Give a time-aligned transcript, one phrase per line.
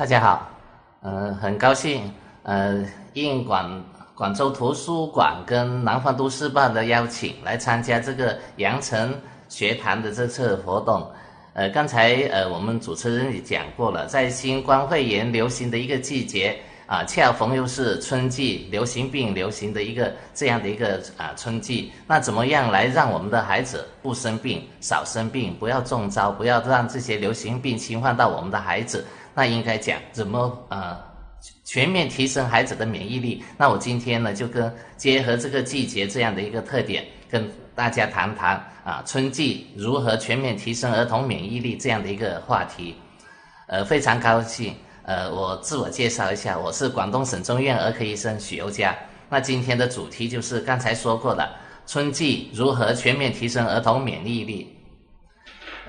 [0.00, 0.48] 大家好，
[1.02, 2.10] 嗯，很高兴，
[2.44, 3.84] 呃，应广
[4.14, 9.14] 广州图书馆跟南方都市报的邀请，来参加这个羊城
[9.50, 11.06] 学堂的这次活动。
[11.52, 29.04] 呃，刚才呃，我们主持人也讲过了，在新冠肺炎流行的一个季节啊，恰逢又是春季，流行病流行的一个这样的一个啊春季，那怎么样来让我们的孩子不生病、少生病，不要中招，不要让这些流行病侵犯到我们的孩子？
[29.34, 30.98] 那应该讲怎么呃
[31.64, 33.42] 全面提升孩子的免疫力？
[33.56, 42.94] 那我今天呢就跟结合这个季节这样的一个特点，跟大家谈谈啊春季如何全面提升儿童免疫力这样的一个话题。
[43.68, 44.74] 呃，非常高兴，
[45.04, 48.94] 呃，我自我介绍一下，我是广东省中院儿科医生许优佳。
[49.28, 51.48] 那今天的主题就是刚才说过的
[51.86, 54.76] 春季如何全面提升儿童免疫力。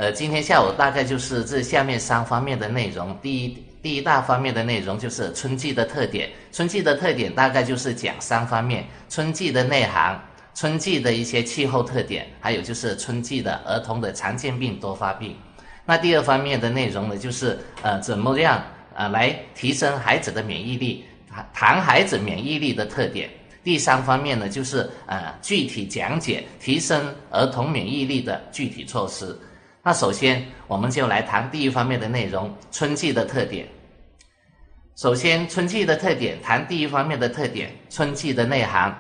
[0.02, 3.16] 呃，今天下午大概就是这下面三方面的内容。
[3.22, 6.28] 第一，第一大方面的内容就是春季的特点。
[6.52, 10.20] 春季的特点大概就是讲三方面：春季的内涵、
[10.56, 15.36] 春季的一些气候特点，还有就是春季的儿童的常见病多发病。
[15.86, 18.60] 那第二方面的内容呢，就是呃怎么样
[18.96, 21.06] 呃来提升孩子的免疫力，
[21.54, 23.30] 谈孩子免疫力的特点。
[23.64, 29.38] 第三方面呢，就是呃具体讲解提升儿童免疫力的具体措施。
[29.84, 33.68] 那首先，我们就来谈第一方面的内容：春季的特点。
[34.96, 38.96] 首先，春季的特点，谈第一方面的特点，春季的内涵。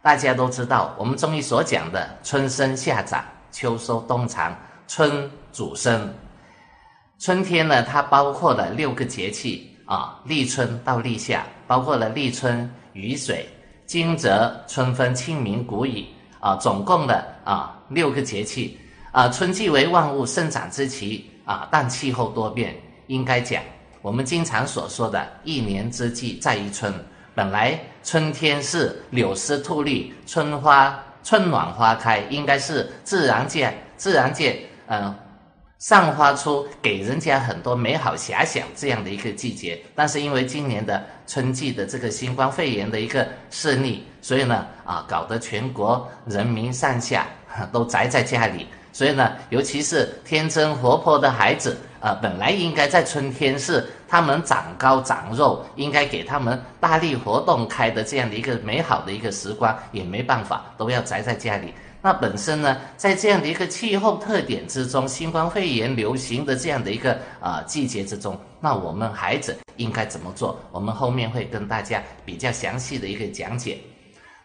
[0.00, 4.56] 大家都知道，我们中医所讲的春生夏长，秋收冬藏，
[4.88, 6.10] 春主生。
[7.18, 13.46] 春天呢，它包括了六个节气啊，立春到立夏，包括了立春、雨水、
[13.84, 14.30] 惊蛰、
[14.66, 16.06] 春分、清明、谷雨
[16.40, 18.78] 啊，总共的啊六个节气。
[19.14, 22.74] 啊，春季为万物生长之期啊，但气候多变，
[23.06, 23.62] 应该讲
[24.02, 26.92] 我们经常所说的“一年之计在于春”。
[27.32, 34.58] 本来春天是柳丝吐绿，春花春暖花开，应该是自然界自然界
[34.88, 35.14] 嗯
[35.78, 39.80] 散发出给人家很多美好遐想这样的一个季节。
[39.94, 47.28] 但是因为今年的春季的这个新冠肺炎的一个肆虐，所以呢啊，搞得全国人民上下
[47.70, 48.66] 都宅在家里。
[48.94, 61.74] 所以呢，尤其是天真活泼的孩子，啊，本来应该在春天是他们长高长肉，应该给他们大力活动开的这样的一个美好的一个时光，也没办法，都要宅在家里。
[62.00, 70.56] 那本身呢，在这样的一个气候特点之中，新冠肺炎流行的这样的一个啊季节之中，那我们孩子应该怎么做？
[70.70, 73.76] 我们后面会跟大家比较详细的一个讲解。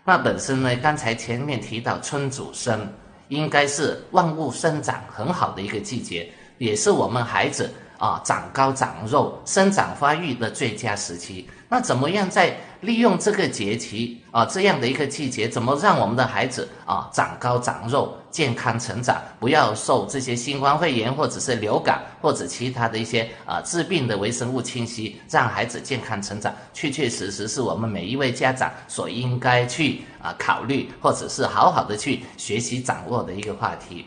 [0.03, 2.91] 那本身呢，刚才前面提到春主生。
[3.29, 11.49] 应该是万物生长很好的一个季节，也是我们孩子啊长高长肉、生长发育的最佳时期。
[11.69, 34.05] 那怎么样在利用这个节气啊这样的一个季节，怎么让我们的孩子啊长高长肉、健康成长，不要受这些新冠肺炎或者是流感或者其他的一些啊致病的微生物侵袭，让孩子健康成长，确确实实是我们每一位家长所应该去啊考虑，或者是好好的去学习掌握的一个话题。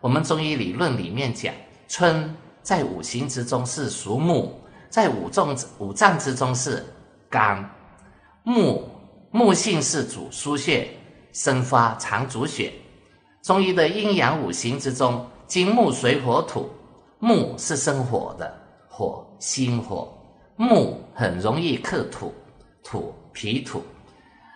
[0.00, 1.52] 我们中医理论里面讲，
[1.88, 4.60] 春在五行之中是属木。
[4.90, 6.86] 在五脏五脏之中是
[7.28, 7.68] 肝
[8.44, 8.88] 木，
[9.32, 10.88] 木性是主输血
[11.32, 12.72] 生发，藏主血。
[13.44, 16.66] 中医的阴阳五行之中，金木水火土，
[17.18, 18.50] 木是生火的，
[18.88, 20.10] 火心火，
[20.56, 22.32] 木很容易克土，
[22.82, 23.82] 土脾土。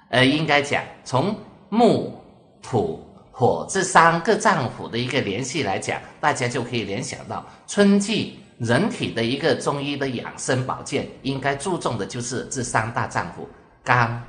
[0.08, 1.36] 呃，应该讲从
[1.68, 2.18] 木
[2.62, 8.38] 土火这三个脏腑的一个联系来讲，大家就可以联想到春季。
[8.56, 13.46] 人体的一个中医的养生保健，应该注重的就是这三大脏腑：
[13.84, 14.20] 肝、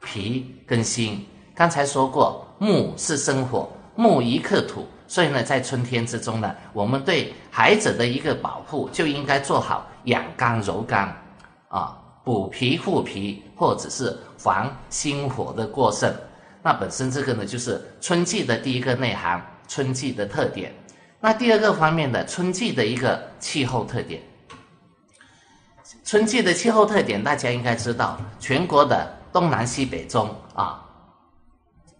[0.00, 1.26] 脾跟心。
[1.52, 11.14] 刚才说过，木是生火，木一克土，所以呢，在春天之中呢，我们对孩子的一个保护，就应该做好养肝柔肝，
[11.68, 16.12] 啊，补脾护脾，或者是防心火的过剩。
[16.62, 20.72] 那本身这个呢，就是春季的第一个内涵，春季的特点。
[21.20, 24.20] 那第二个方面的春季的一个气候特点，
[26.04, 30.84] 春季的气候特点，大家应该知道，全国的东南西北中啊，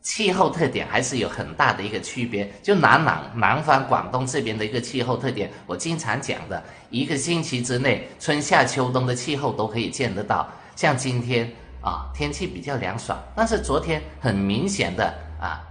[0.02, 2.52] 气候特点还是有很大的一个区别。
[2.62, 10.48] 就南南南方广东这边的一个气候特点，我经常讲的，一个星期之内，春夏秋冬的气候都可以见得到。
[10.76, 11.50] 像今天
[11.80, 15.62] 啊，天气比较凉爽，但是昨天很明显的啊，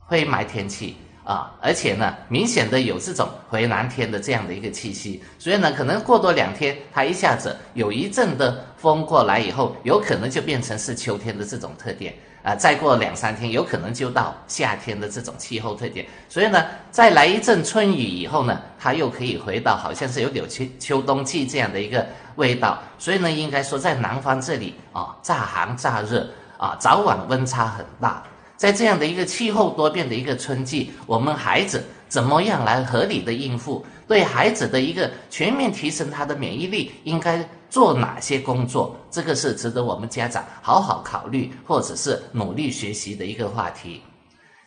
[0.00, 0.96] 灰霾天气。
[1.24, 22.04] 啊，而且呢，明显的有这种回南天的这样的一个气息，所以呢，可能过多两天，它一下子有一阵的风过来以后，有可能就变成是秋天的这种特点啊，再过两三天，有可能就到夏天的这种气候特点，所以呢，再来一阵春雨以后呢，它又可以回到好像是有点秋秋冬季这样的一个
[22.34, 26.28] 味道，所以呢，应该说在南方这里啊，乍寒乍热
[26.58, 28.22] 啊，早晚温差很大。
[28.56, 33.84] 在这样的一个气候多变的一个春季，我们孩子怎么样来合理的应付？
[34.06, 38.94] 对孩子的一个全面提升他的免疫力，应该做哪些工作？
[39.10, 44.02] 这个是值得我们家长好好考虑，或者是努力学习的一个话题。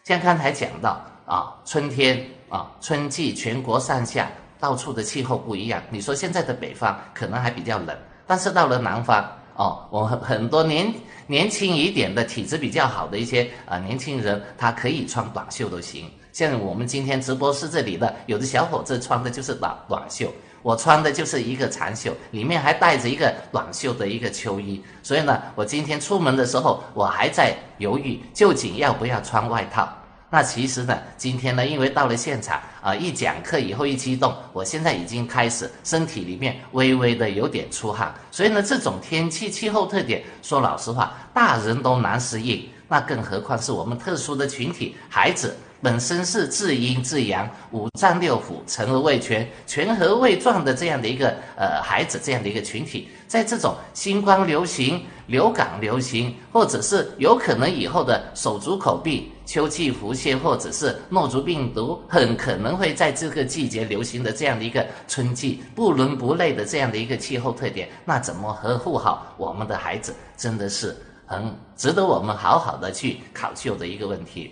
[0.03, 4.27] 像刚才讲到啊，春天啊，春季全国上下
[4.59, 5.79] 到处的气候不一样。
[5.91, 9.23] 你说现在的北方可能还比较冷，但是到了南方。
[9.53, 10.91] 哦，我很很多年
[11.27, 16.11] 年轻一点的体质比较好的一些啊年轻人，他可以穿短袖都行。
[16.33, 20.33] 像我们今天直播室这里的有的小伙子穿的就是短短袖，
[20.65, 24.83] 我穿的就是一个长袖，里面还带着一个短袖的一个秋衣。
[25.03, 29.87] 所以呢，我今天出门的时候，我还在犹豫究竟要不要穿外套。
[30.31, 54.99] 那其实呢，今天呢，因为到了现场啊，一讲课以后一激动，我现在已经开始身体里面微微的有点出汗，所以呢，这种天气气候特点，说老实话，大人都难适应，那更何况是我们特殊的群体，孩子本身是至阴至阳，五脏六腑成而未全，全和未壮的这样的一个呃孩子这样的一个群体，在这种新冠流行。
[55.27, 70.95] 流感流行，或者是有可能以后的手足口病、秋季腹泻，或者是诺如病毒，很可能会在这个季节流行的这样的一个春季，不伦不类的这样的一个气候特点，那怎么呵护好我们的孩子，真的是
[71.25, 74.51] 很值得我们好好的去考究的一个问题。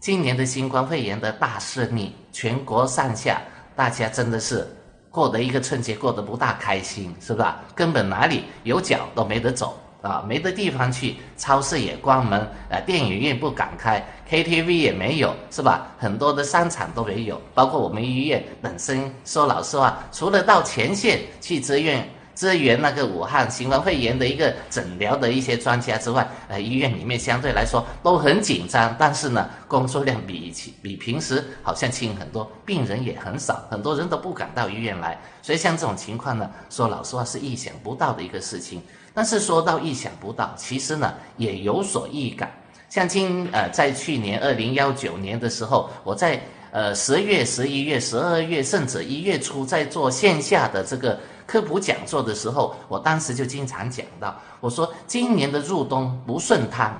[0.00, 3.38] 今年的新冠肺炎的大胜利，全国上下
[3.76, 4.66] 大家真的是。
[5.10, 7.60] 过得一个春节过得不大开心，是吧？
[7.74, 15.88] 根本哪里有脚都没得走啊，没得地方去，超市也关门，呃，电影院不敢开，KTV 也没有，是吧？
[15.98, 22.08] 很多的商场都没有，包括我们医院本身，说老实话，除了到前线去支援。
[22.40, 30.50] 支援那个武汉新冠肺炎的一个诊疗的一些专家之外，呃，医院里面相对来说都很紧张，但是呢，工作量比
[30.80, 38.80] 比平时好像轻很多，病人也很少，很多人都不敢到医院来，所以像这种情况呢，说老实话是意想不到的一个事情。
[39.12, 42.50] 但是说到意想不到，其实呢也有所预感。
[42.88, 46.40] 像今呃，在去年二零幺九年的时候，我在
[46.70, 51.20] 呃十月、十一月、十二月，甚至一月初在做线下的这个。
[51.50, 56.96] 科普讲座的时候，我当时就经常讲到，我说今年的入冬不顺汤，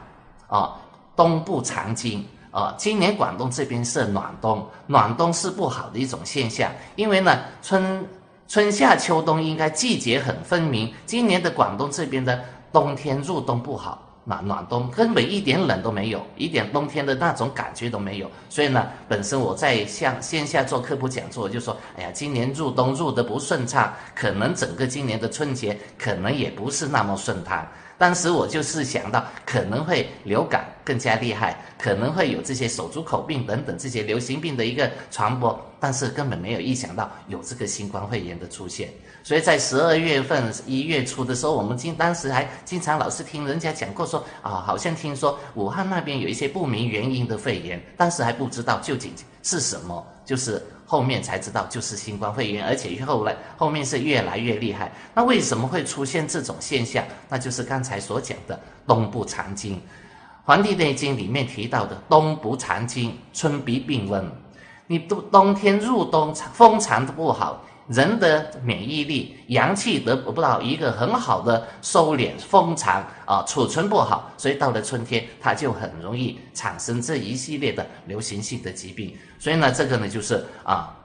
[0.49, 0.77] 啊，
[1.15, 8.05] 冬不藏经，啊，今年广东这边是暖冬，暖冬是不好的一种现象，因为呢，春
[8.49, 12.43] 春夏秋冬应该季节很分明，今年的广东这边的
[12.73, 14.10] 冬天入冬不好。
[14.31, 18.31] 暖暖冬根本一点冷都没有，一点冬天的那种感觉都没有。
[18.49, 27.67] 所以呢，本身我在向线下做科普讲座，就说，哎呀，今年入冬入得不顺畅，可能整个今年的春节可能也不是那么顺畅。
[28.01, 38.89] 当时我就是想到，可能会流感更加厉害，可能会有这些手足口病等等这些流行病的一个传播，但是根本没有意想到有这个新冠肺炎的出现。
[39.23, 50.63] 所以在十二月份一月初的时候，我们经当时还经常老是听人家讲过说啊，好像听说武汉那边有一些不明原因的肺炎，当时还不知道究竟是什么，就是。
[50.91, 54.91] 后面才知道就是新冠肺炎，而且后来后面是越来越厉害。
[55.15, 57.05] 那为什么会出现这种现象？
[57.29, 59.77] 那就是刚才所讲的冬不藏经，
[60.45, 64.29] 《黄帝内经》里面提到的冬不藏经，春必病温。
[64.89, 67.65] 你冬冬天入冬，风藏的不好。
[67.91, 79.13] 人的免疫力、阳气得不到一个很好的收敛、封藏啊，储存不好，所以到了春天，它就很容易产生这一系列的流行性的疾病。
[79.41, 80.97] 所以呢，这个呢就是啊，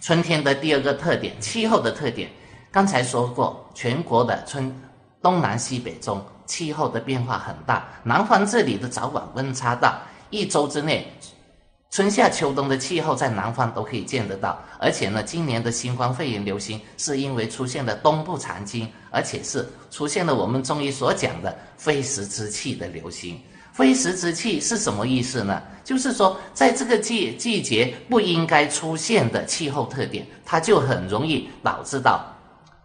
[0.00, 2.30] 春天的第二个特点，气候的特点。
[2.70, 4.72] 刚才说过，全国的春
[5.20, 10.00] 东南西北中气候的变化很大，南方这里的早晚温差大，
[10.30, 11.12] 一周之内。
[11.94, 23.40] 春夏秋冬的气候在南方都可以见得到，而且呢，今年的新冠肺炎流行是因为出现了冬不藏精，而且是出现了我们中医所讲的非时之气的流行。
[23.72, 25.62] 非时之气是什么意思呢？
[25.84, 32.26] 就是说，在这个季季节不应该出现的气候特点，它就很容易导致到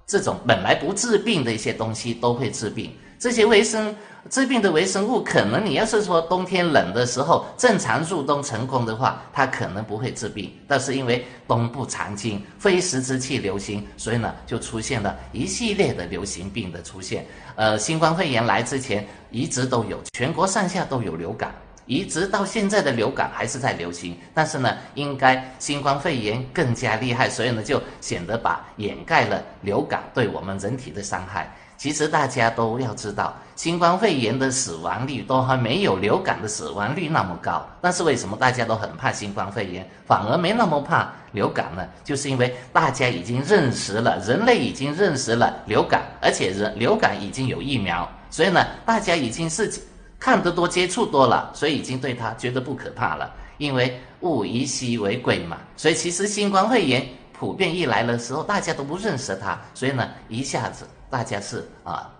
[0.06, 2.94] 这种本来不治病的一些东西都会治病。
[3.20, 3.94] 这些微生
[4.30, 10.50] 致病的微生物，可能你要是说冬天冷的时候正常入冬成功的话，它可能不会致病。
[10.68, 17.26] 但是因为冬不藏精，非时之气流行，所以呢就出现了一系列的流行病的出现。
[17.56, 21.54] 呃，新冠肺炎来之前一直都有，全国上下都有流感。
[21.86, 31.52] 一直到现在的流感还是在流行，但是呢，应该新冠肺炎更加厉害，所以呢，就显得把掩盖了流感对我们人体的伤害。
[31.80, 37.66] 其实大家都要知道，新冠肺炎的死亡率都还没有流感的死亡率那么高。
[37.80, 41.88] 但是为什么大家都很怕新冠肺炎，反而没那么怕流感呢？
[42.04, 49.74] 就是因为大家已经认识了，人类已经认识了流感，而且人流感已经有疫苗，所以呢，大家已经是。
[50.20, 53.34] 看得多，接触多了，所以已经对他觉得不可怕了。
[53.58, 57.08] 因为物以稀为贵嘛，所以其实新冠肺炎
[57.40, 62.12] 普遍一来的时候，大家都不认识它，所以呢，一下子大家是啊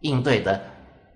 [0.00, 0.60] 应对的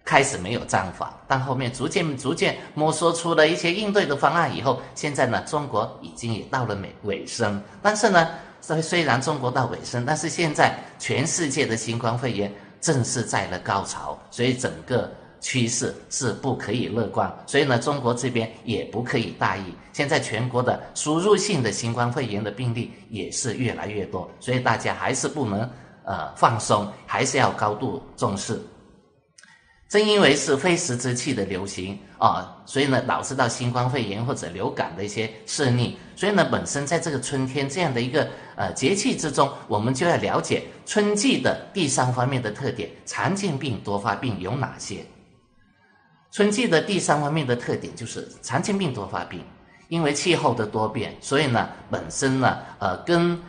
[0.03, 7.63] 开始没有章法，但后面逐渐逐渐摸索出了一些应对的方案以后，现在呢，中国已经也到了尾尾声。
[7.83, 8.31] 但是呢，
[8.63, 15.13] 虽虽然中国到尾声，但是现在全世界的新冠肺炎正是在了高潮，所以整个。
[15.45, 19.65] 趋势是不可以乐观，所以呢，中国这边也不可以大意。
[19.93, 25.61] 现在全国的输入性的新冠肺炎的病例也是越来越多，所以大家还是不能
[26.07, 28.59] 呃放松，还是要高度重视。
[29.87, 35.99] 正因为是非时之气的流行啊，所以呢导致到新冠肺炎或者流感的一些事例。
[36.17, 45.05] 所以呢，本身在这个春天这样的一个呃节气之中，我们就要了解春季的第三方面的特点，常见病多发病有哪些？
[46.35, 49.41] 春季的第三方面的特点就是常见病多发病，
[49.89, 53.41] 因为气候的多变，所以呢，本身呢，呃，跟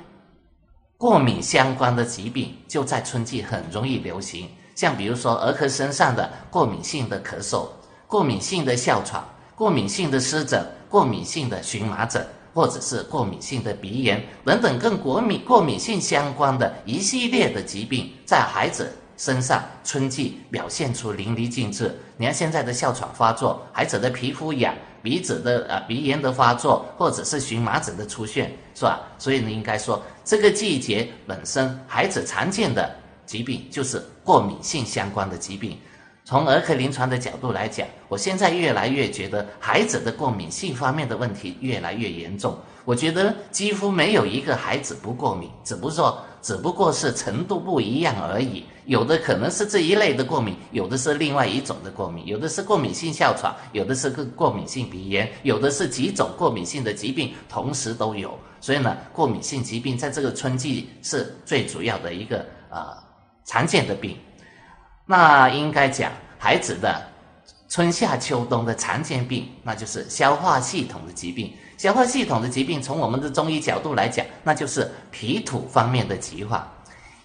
[0.96, 7.68] 过敏相关的疾病就在春季很容易流行，像比如说儿科身上的过敏性的咳嗽、
[8.06, 9.20] 过敏性的哮喘、
[9.56, 12.24] 过敏性的湿疹、过敏性的荨麻疹，
[12.54, 18.96] 或者是过敏性的鼻炎等等，跟过敏过敏性相关的一系列的疾病，在孩子。
[19.18, 21.94] 身上春季表现出淋漓尽致。
[22.18, 29.02] 你看现在的哮喘发作，孩子的皮肤痒，鼻子的呃鼻炎的发作，或者是荨麻疹的出现，是吧？
[29.18, 32.94] 所以呢，应该说这个季节本身孩子常见的
[33.26, 35.78] 疾病就是过敏性相关的疾病。
[36.28, 42.58] 从儿科临床的角度来讲，我现在越来越觉得孩子的过敏性方面的问题越来越严重。
[42.84, 48.64] 我觉得几乎没有一个孩子不过敏，只不过只不过是程度不一样而已。
[48.86, 58.38] 有的可能是这一类的过敏，有的是另外一种的过敏，有的是过敏性哮喘，有的是个过敏性鼻炎，有的是几种过敏性的疾病同时都有。
[58.62, 62.96] 所以呢，过敏性疾病在这个春季是最主要的一个呃
[63.44, 64.16] 常见的病。
[65.08, 67.02] 那应该讲，孩子的
[67.68, 71.52] 春夏秋冬的常见病，那就是消化系统的疾病。
[71.78, 76.66] 消化系统的疾病，从我们的中医角度来讲，那就是脾土方面的疾患。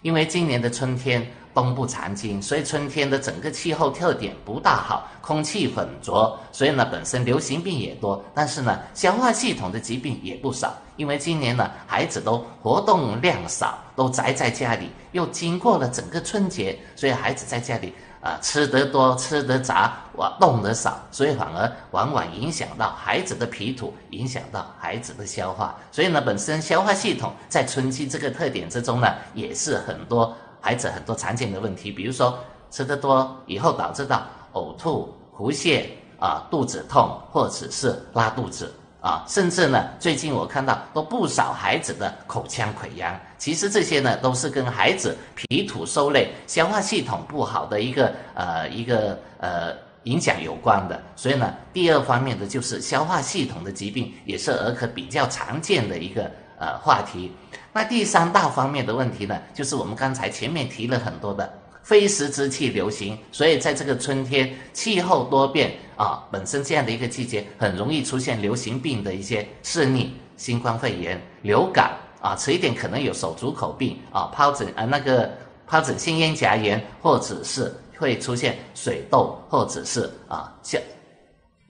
[0.02, 8.24] 因为今年的春天冬不藏精，所以春天的整个气候特点不大好，空气浑浊，所以呢，本身流行病也多。
[8.34, 10.74] 但是呢，消化系统的疾病也不少。
[10.96, 17.92] 因为今年呢，孩子都活动量少，都宅在家里，又经过了整个春节，所以孩子在家里。
[18.22, 25.74] 啊，吃得多，吃得杂，我动得少，所以反而往往影响到孩子的脾土，影响到孩子的消化。
[25.90, 32.38] 所以呢，本身消化系统在春季这个特点之中呢，也是很多孩子很多常见的问题，比如说
[32.70, 34.22] 吃得多以后导致到
[34.52, 35.86] 呕吐、腹泻
[36.18, 38.70] 啊、肚子痛，或者是拉肚子。
[39.00, 49.72] 啊，甚至呢，最近我看到都不少孩子的口腔溃疡，其实这些呢都是跟孩子脾土受累、消化系统不好的一个呃一个呃
[50.04, 51.00] 影响有关的。
[51.16, 57.32] 所以呢，第二方面的就是消化系统的疾病，也是儿科比较常见的一个呃话题。
[57.72, 61.50] 那第三大方面的问题呢，就是我们刚才前面提了很多的。
[61.82, 75.30] 非时之气流行，所以在这个春天气候多变啊，本身这样的一个季节很容易出现流行病的一些事例，新冠肺炎、流感啊，迟一点可能有手足口病啊、疱疹啊、那个
[75.68, 80.80] 疱疹性咽颊炎，或者是会出现水痘，或者是啊像。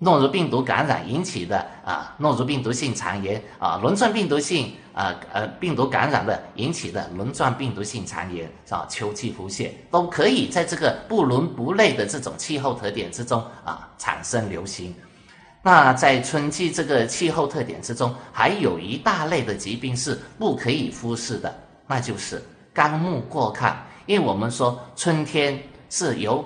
[0.02, 14.94] 诺如病毒感染引起的啊，诺如病毒性肠炎啊，轮状病毒性啊呃病毒感染的引起的轮状病毒性肠炎啊，秋季腹泻都可以在这个不伦不类的这种气候特点之中啊产生流行。
[15.62, 21.54] 那在春季这个气候特点之中，还有一大类的疾病是不可以忽视的，
[21.86, 22.42] 那就是
[22.72, 23.70] 肝木过亢。
[24.06, 26.42] 因为我们说春天是由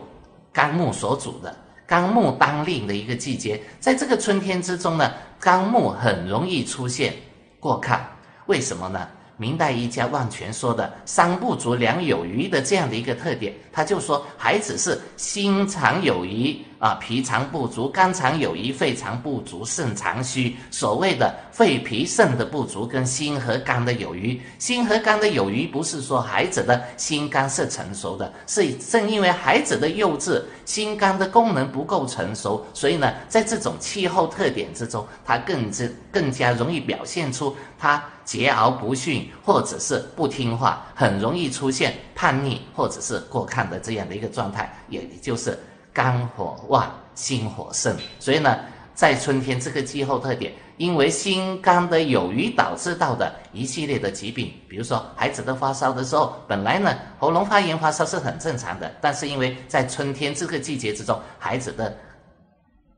[0.53, 1.57] 肝木所主的，
[1.87, 7.15] 纲木当令的一个季节，在这个春天之中呢，纲木很容易出现
[7.61, 7.99] 过亢，
[8.47, 9.09] 为什么呢？
[9.37, 20.55] 明代医家万全说的“三不足，两有余”的这样的一个特点，他就说孩子是心肠有余啊，脾肠不足，肝肠有余，肺肠不足，肾肠虚。
[20.71, 38.05] 所谓的肺脾肾的不足，跟心和肝的有余，心和肝的有余，不是说孩子的心肝是成熟的，是正因为孩子的幼稚，心肝的功能不够成熟，所以呢，在这种气候特点之中，他更之更加容易表现出他。
[38.27, 45.59] 桀骜不驯，或者是不听话，很容易出现叛逆或者是过亢的这样的一个状态，也就是
[45.95, 47.97] 肝火旺，心火盛。
[48.19, 48.59] 所以呢，
[48.95, 61.97] 在春天这个气候特点，因为心肝的有余导致到的一系列的疾病，比如说孩子的发烧的时候，本来呢喉咙发炎发烧是很正常的，但是因为在春天这个季节之中，孩子的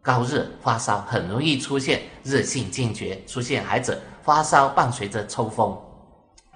[0.00, 4.00] 高热发烧很容易出现热性惊厥，出现孩子。
[4.22, 5.78] 发烧伴随着抽风，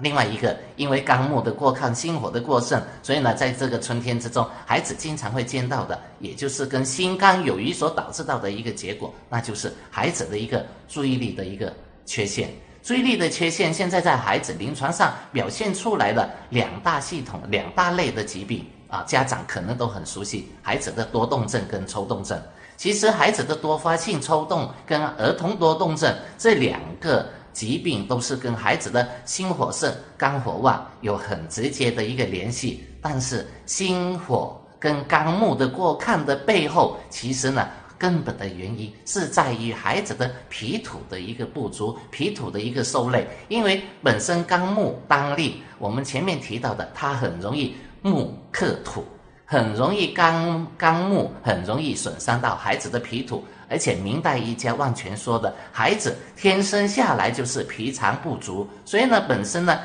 [0.00, 11.72] 另外一个因为肝木的过亢，心火的过盛，所以呢，在这个春天之中，孩子经常会见到的，也就是跟心肝有余所导致到的一个结果，那就是孩子的一个注意力的一个
[12.06, 12.50] 缺陷。
[12.82, 22.40] 注意力的缺陷，现在在孩子临床上表现出来的两大系统、两大类的疾病啊，家长可能都很熟悉，孩子的多动症跟抽动症。
[22.78, 27.28] 其实，孩子的多发性抽动跟儿童多动症这两个。
[27.52, 43.26] 疾病都是跟孩子的心火盛、肝火旺有很直接的一个联系，但是心火跟肝木的过亢的背后，其实呢，根本的原因是在于孩子的脾土的一个不足，脾土的一个受累。
[43.48, 49.04] 因为本身肝木当令，我们前面提到的，它很容易木克土，
[49.44, 53.44] 很容易肝肝木很容易损伤到孩子的脾土。
[53.70, 59.78] 而且明代医家万全说的，孩子天生下来就是脾肠不足，所以呢，本身呢，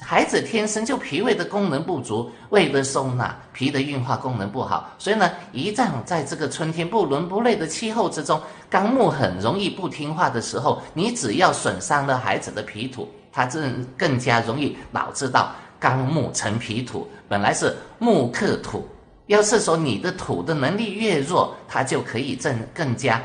[0.00, 8.40] 孩子天生就脾胃的功能不足，胃的收纳、脾的运化功能不好，所以呢，一旦在这个春天不伦不类的气候之中，
[8.70, 18.88] 肝木很容易不听话的时候，你只要损伤了孩子的脾土，它更更加容易导致到肝木成脾土，本来是木克土。
[19.30, 23.22] 要是说你的土的能力越弱，它就可以正更加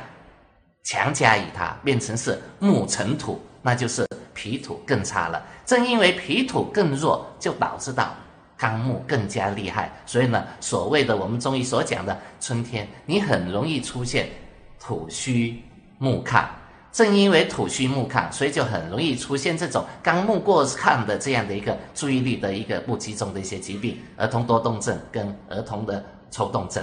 [0.84, 5.44] 强加于它，变成是木成土，那就是脾土更差了。
[5.66, 8.16] 正因为脾土更弱，就导致到
[8.56, 9.92] 肝木更加厉害。
[10.06, 14.30] 所以呢，所谓的我们中医所讲的春天，你很容易出现
[14.80, 15.60] 土虚
[15.98, 16.46] 木亢。
[16.96, 26.82] 正因为土虚木亢，所以就很容易出现这种肝木过亢的这样的一个注意力的一个不集中的一些疾病，儿童多动症跟儿童的抽动症。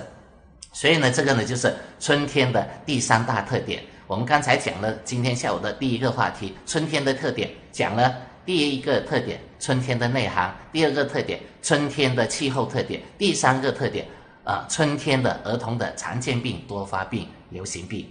[0.70, 3.82] 所以呢，这个呢就是春天的第三大特点。
[4.06, 14.06] 我们刚才讲了今天下午的第一个话题，春天的特点，讲了第一个特点，春天的内涵；第二个特点，春天的气候特点；第三个特点，
[14.44, 18.06] 啊，春天的儿童的常见病、多发病、流行病。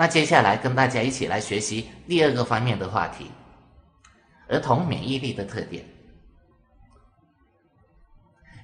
[0.00, 3.30] 那接下来跟大家一起来学习第二个方面的话题：
[4.48, 5.84] 儿童免疫力的特点。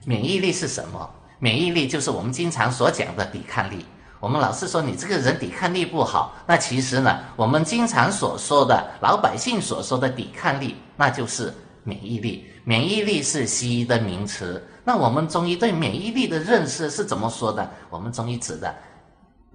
[0.07, 1.11] 免疫力是什么？
[1.38, 3.85] 免疫力就是我们经常所讲的抵抗力。
[4.18, 11.53] 我们老是说你这个人抵抗力不好，那其实呢，我们经常所说的老百姓所说的抵抗力，那就是
[11.85, 12.51] 免疫力。
[12.64, 14.66] 免疫力是西医的名词。
[14.85, 17.70] 那我们中医对免疫力的认识是怎么说的？
[17.90, 18.75] 我们中医指的。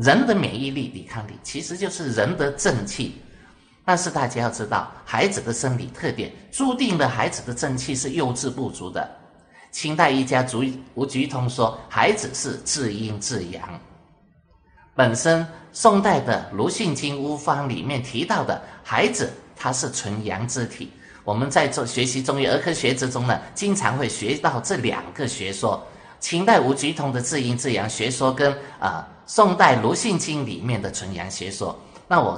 [0.01, 3.21] 人的免疫力、抵抗力其实就是人的正气，
[3.85, 9.07] 但是大家要知道，孩子的生理特点注定了孩子的正气是幼稚不足的。
[9.69, 10.63] 清代医家竹
[10.95, 13.79] 吴菊通说，孩子是至阴至阳。
[14.95, 20.91] 本身宋代的《鲁迅经乌方》里面提到的孩子，他是纯阳之体。
[21.23, 25.85] 我们在做学习中医儿科学之中呢，经常会学到这两个学说。
[26.19, 29.07] 清代吴菊通的至阴至阳学说跟啊。
[29.33, 31.73] 宋代《鲁迅经》里面的纯阳学说，
[32.05, 32.37] 那我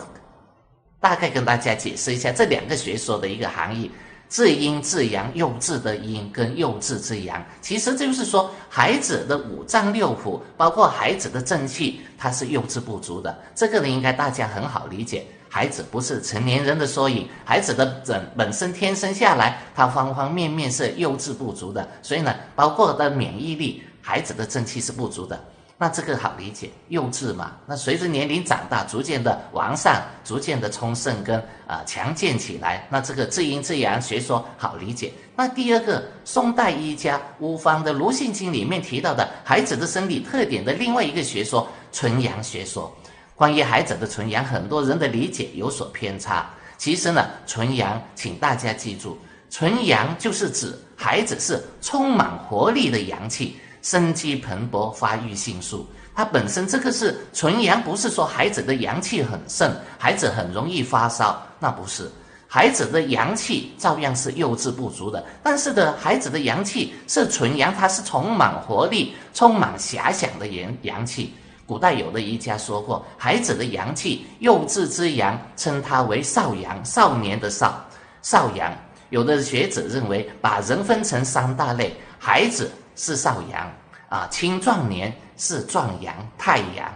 [0.99, 3.89] 大概跟大家解释一下这两个学说的一个含义：
[4.29, 13.35] 至阴至阳，幼稚的阴跟幼稚之阳，其实就是说孩子的五脏六腑，包括孩子的正气，它是幼稚不足的。
[13.55, 15.25] 这个呢，应该大家很好理解。
[15.49, 25.43] 孩子不是成年人的缩影，孩子的本本身天生下来，他方方面面是幼稚不足的，所以呢，包括的免疫力，孩子的正气是不足的。
[25.77, 27.53] 那这个好理解，幼稚嘛。
[27.65, 32.87] 那随着年龄长大，逐渐的完善，逐渐的充盛跟啊强健起来。
[32.89, 35.11] 那这个至阴至阳学说好理解。
[35.35, 42.95] 那第二个，宋代医家吴方的《卢性经》里面提到的孩子的生理特点的另外一个学说——纯阳学说。
[43.35, 46.47] 关于孩子的纯阳，很多人的理解有所偏差。
[46.77, 49.17] 其实呢，纯阳，请大家记住，
[49.49, 53.57] 纯阳就是指孩子是充满活力的阳气。
[53.83, 55.87] 生机蓬勃，发育迅速。
[56.15, 62.09] 它本身这个是纯阳，不是说孩子的阳气很盛，孩子很容易发烧，那不是。
[62.47, 71.33] 孩子的阳气照样是幼稚不足的，但是的孩子的阳气是纯阳，它是充满活力、充满遐想的阳阳气。
[71.65, 77.83] 古代有的医家说过，孩子的阳气幼稚之阳，称它为少阳，少年的少，
[78.21, 78.71] 少阳。
[79.09, 82.71] 有的学者认为，把人分成三大类，孩子。
[82.95, 83.71] 是少阳
[84.09, 86.91] 啊，青壮年是壮阳太阳，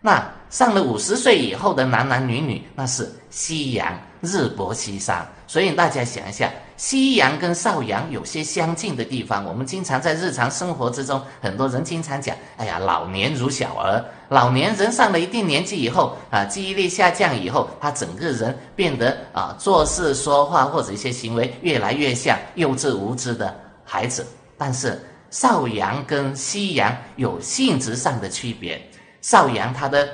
[0.00, 5.26] 那上了五十岁以后的男男女女，那是夕阳日薄西山。
[5.46, 9.44] 所以大家想一下，夕阳跟少阳有些相近的地方。
[9.44, 23.54] 我们经常在日常生活之中，很多人经常讲：“哎呀，老年如小儿。”老年人上了一定年纪以后啊，记忆力下降以后，他整个人变得啊，做事说话或者一些行为越来越像幼稚无知的
[23.84, 24.26] 孩子。
[24.56, 24.98] 但是。
[25.34, 28.80] 少阳跟夕阳有性质上的区别。
[29.20, 30.08] 少阳它的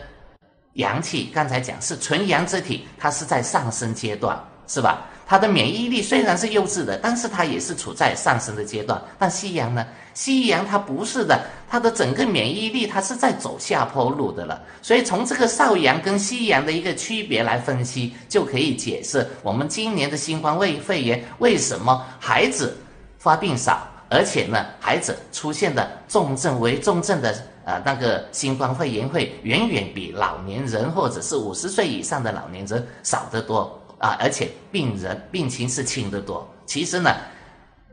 [0.75, 5.07] 阳气，刚才讲是纯阳之体，它是在上升阶段，是吧？
[5.27, 8.99] 它的免疫力虽然是幼稚的，但是它也是处在上升的阶段。
[9.19, 9.87] 但夕阳呢？
[10.15, 14.63] 夕阳它不是的，它的整个免疫力它是在走下坡路的了。
[14.81, 22.75] 所以从这个少阳跟夕阳的一个区别来分析，就可以解释我们今年的新冠胃肺炎为什么孩子
[23.19, 23.87] 发病少。
[24.11, 27.33] 而且呢，孩子出现的重症为重症的
[27.65, 36.45] 呃那个新冠肺炎会远远比老年人或者是五十岁以上的老年人少得多啊，而且病人病情是轻得多。
[36.67, 37.15] 其实呢，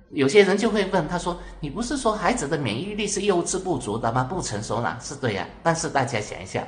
[0.10, 4.24] 有些人就会问他说：“你不是说孩子的免疫力是幼稚不足的吗？
[4.24, 6.66] 不成熟呢？”是对呀，但是大家想一下，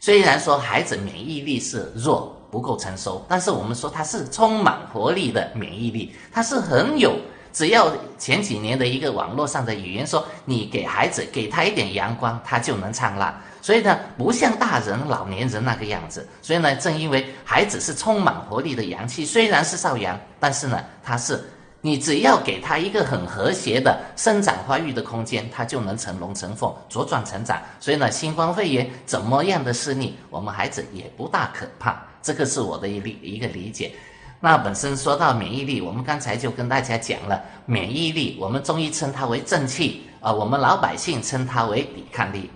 [0.00, 7.14] 虽然说孩子免疫力是弱不够成熟，但是我们说他是充满活力的免疫力，他是很有。
[7.52, 13.38] 只要前几年的一个网络上的语言说，你给孩子给他一点阳光，他就能灿烂。
[13.60, 16.26] 所以呢，不像大人、老年人那个样子。
[16.40, 21.44] 所以呢，正因为孩子是充满活力的阳气，虽然是少阳，但是呢，他是
[21.80, 27.60] 你只要给他一个很和谐的生长发育的空间，他就能成龙成凤、茁壮成长。
[27.78, 32.02] 所以呢，新冠肺炎怎么样的肆虐，我们孩子也不大可怕。
[32.22, 33.92] 这个是我的一理一个理解。
[34.44, 42.50] 那本身说到免疫力，我们刚才就跟大家讲了，免疫力我们中医称它为正气，啊，我们老百姓称它为抵抗力。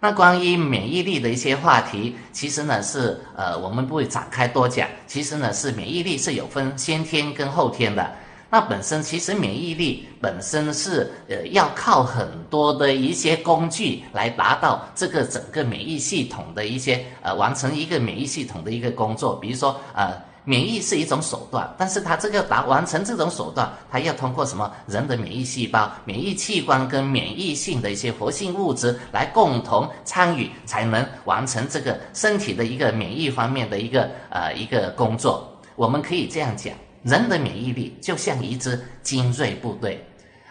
[0.00, 4.88] 那关于免疫力的一些话题，其实呢是呃我们不会展开多讲。
[5.06, 8.10] 其实呢是免疫力是有分先天跟后天的。
[8.50, 20.31] 那本身其实免疫力本身是呃要靠很多的一些工具来达到这个整个免疫系统的一些呃完成一个免疫系统的一个工作，比如说呃。
[20.44, 35.48] 免疫是一种手段，但是它这个达完成这种手段，它要通过什么人的免疫细胞、免疫器官跟免疫性的一些活性物质来共同参与，才能完成这个身体的一个免疫方面的一个呃一个工作。
[35.76, 36.74] 我们可以这样讲，
[37.04, 40.04] 人的免疫力就像一支精锐部队，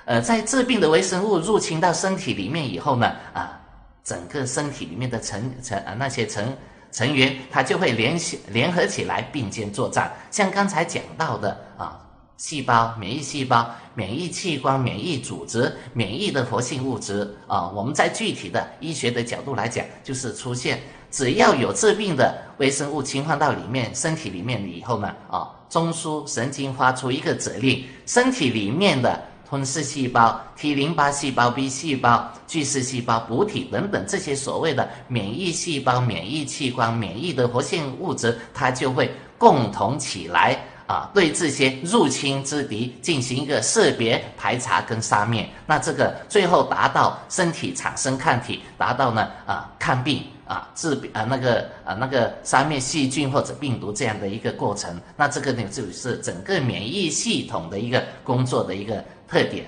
[0.06, 3.60] 呃，在致病的微生物入侵到身体里面以后呢，啊，
[4.06, 6.56] 整个身体里面的成成啊那些成。
[6.92, 12.00] 成员他就会联系联合起来并肩作战，像刚才讲到的啊，
[12.38, 29.31] 细胞、免疫细胞、免疫器官、免疫组织、免疫的活性物质啊，我们在具体的医学的角度来讲，就是出现只要有致病的微生物侵犯到里面身体里面以后呢，啊，中枢神经发出一个指令，身体里面的。
[29.52, 45.46] 吞噬细胞、T 淋巴细胞、B 细胞、巨噬细胞、补体等等这些所谓的免疫细胞、免疫器官、免疫的活性物质，它就会共同起来啊，对这些入侵之敌进行一个识别、排查跟杀灭。
[45.68, 50.24] 那这个最后达到身体产生抗体，达到呢啊抗病。
[50.52, 59.66] 啊，治啊那个啊那个杀灭细菌或者病毒这样的一个过程，那这个呢就是整个免疫系统的一个工作的一个特点。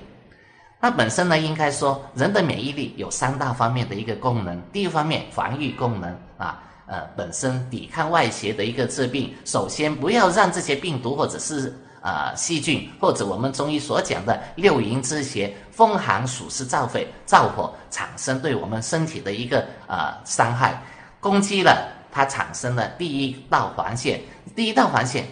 [0.82, 4.62] 那本身呢，应该说人的免疫力有三大方面的一个功能。
[4.74, 9.34] 第一方面，防御功能啊，呃，本身抵抗外邪的一个治病。
[9.46, 20.84] 首先，不要让这些病毒或者是呃细菌，或者我们中医所讲的六淫之邪，风寒暑湿燥肺燥火产生对我们身体的一个呃伤害，
[21.22, 24.20] 攻击了它产生了第一道防线，
[24.54, 25.26] 第一道防线，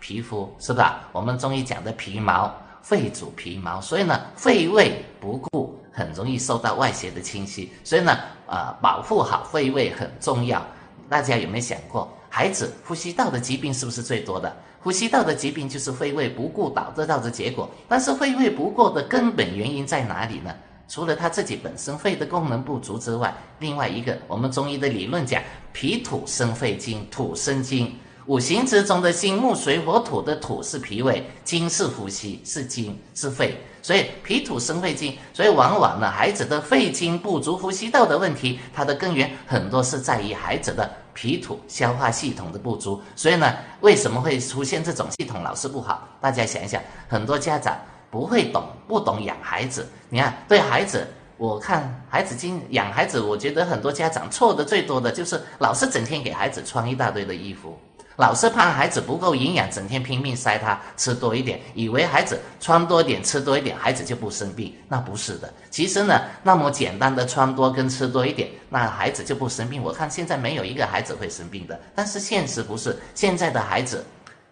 [0.00, 1.02] 皮肤是吧？
[1.12, 2.52] 我们中医讲的皮毛，
[2.86, 10.64] 肺主皮毛，所以呢，肺胃不顾很容易受到外邪的侵袭，所以呢，呃，保护好肺胃很重要。
[11.08, 14.56] 大家有没有想过，孩子呼吸道的疾病是不是最多的？
[14.80, 17.68] 呼吸道的疾病就是肺胃不顾导致到的结果。
[17.88, 20.54] 但是肺胃不顾的根本原因在哪里呢？
[20.86, 27.98] 除了他自己本身肺的功能不足之外，另外一个我们中医的理论讲，脾土生肺经，土生金。
[28.26, 33.56] 五行之中的金木水火土的土是脾胃，金是呼吸，是金是肺。
[33.80, 43.00] 所以脾土生肺经，所以往往呢，孩子的肺经不足、呼吸道的问题，它的根源很多是在于孩子的脾土消化系统的不足。
[43.14, 46.08] 所以呢，为什么会出现这种系统老是不好？
[46.20, 47.78] 大家想一想，很多家长
[48.10, 49.88] 不会懂，不懂养孩子。
[50.08, 57.78] 你看，对孩子，我看孩子经养孩子，我觉得很多家长错的最多的就是老是整天给孩子穿一大堆的衣服。
[58.16, 64.74] 老是怕孩子不够营养，整天拼命塞他吃多一点，以为孩子穿多点、吃多一点，孩子就不生病。
[64.88, 65.52] 那不是的。
[65.70, 69.82] 其实呢，那么简单的穿多跟吃多一点，那孩子就不生病。
[69.82, 71.78] 我看现在没有一个孩子会生病的。
[71.94, 74.02] 但是现实不是，现在的孩子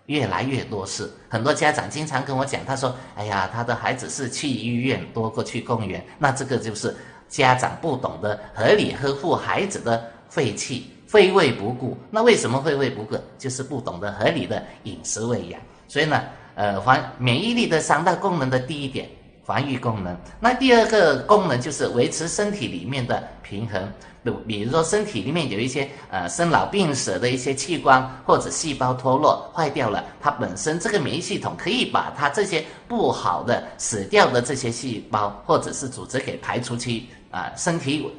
[0.06, 1.10] 越来越多事。
[1.30, 6.94] 很多家长经常跟我讲，他说：“哎呀，他的孩子是去医院多过去公园。”那这个就是
[7.30, 10.90] 家长不懂得合理呵护孩子的肺气。
[11.14, 13.16] 会胃不顾，那为什么会胃不顾？
[13.38, 15.60] 就是不懂得合理的饮食喂养。
[15.86, 16.20] 所以呢，
[16.56, 19.08] 呃，防免疫力的三大功能的第一点，
[19.44, 20.16] 防御功能。
[20.40, 23.88] 那第二个功能就是维持身体里面的平衡。
[24.24, 38.10] 比比如说身体里面有一些呃生老病死的一些器官或者细胞脱落坏掉了，它本身这个免疫系统可以把它这些不好的死掉的这些细胞或者是组织给排出去啊，身体。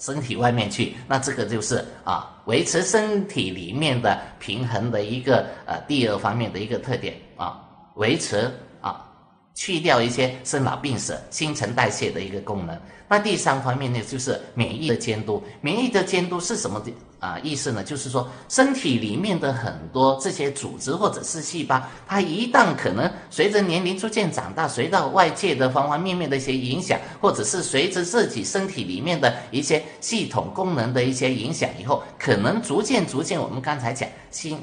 [0.00, 7.60] 身体外面去，那这个就是啊，维持身体里面的平衡的一个呃第二方面的一个特点啊，
[7.96, 9.09] 维持啊，
[9.54, 12.78] 去掉一些生老病死、新陈代谢的一个功能。
[13.08, 15.42] 那第三方面呢，就是免疫的监督。
[15.60, 17.82] 免疫的监督是什么的啊意思呢？
[17.82, 34.56] 就是说身体里面的很多这些组织或者是细胞，它一旦可能随着年龄逐渐长大，随着外界的方方面面的一些影响，或者是随着自己身体里面的一些系统功能的一些影响以后，可能逐渐逐渐，我们刚才讲新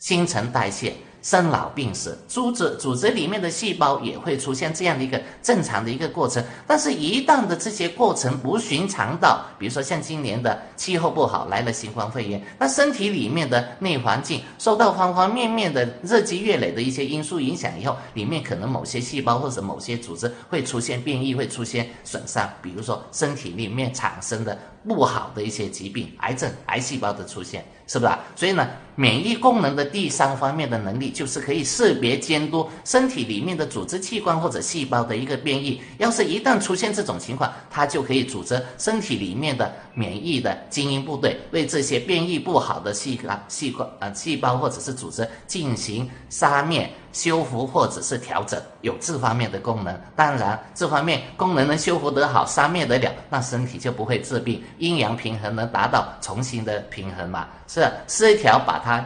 [0.00, 0.92] 新陈代谢。
[1.26, 6.40] 生老病死，组织组织里面的细胞也会出现这样的一个正常的一个过程。
[6.68, 22.48] 但是，一旦的这些过程不寻常到，比如说像今年的气候不好，来了新冠肺炎，那身体里面的内环境受到方方面面的日积月累的一些因素影响以后，里面可能某些细胞或者某些组织会出现变异，会出现损伤。
[22.62, 27.64] 比如说身体里面产生的不好的一些疾病，癌症、癌细胞的出现。
[27.88, 28.18] 是不是啊？
[28.34, 35.80] 所以呢，免疫功能的第三方面的能力，就是可以识别监督身体里面的组织器官或者细胞的一个变异。
[35.98, 46.90] 要是一旦出现这种情况，它就可以组织身体里面的免疫的精英部队，为这些变异不好的细胞、细胞啊细胞或者是组织进行杀灭。
[47.16, 57.48] 修复或者是调整有这方面的功能，当然这方面功能能修复得好、杀灭得了，那身体就不会治病，阴阳平衡能达到重新的平衡嘛？
[57.66, 59.02] 是失调把它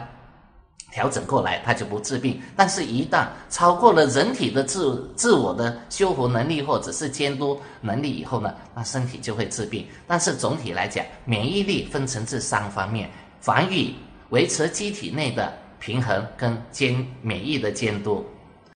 [0.91, 2.41] 调整过来，它就不治病。
[2.53, 9.87] 但是，一旦超过了人体的自自我的修复能力或者是监督能力以后呢，那身体就会治病。
[10.05, 13.95] 但是总体来讲，免疫力分成这三方面：防御、
[14.31, 15.53] 维持机体内的。
[15.81, 18.25] 平衡跟监免疫的监督。